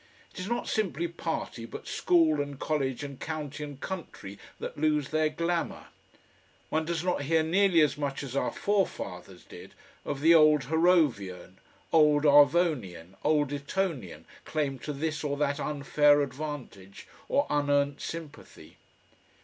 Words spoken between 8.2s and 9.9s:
as our forefathers did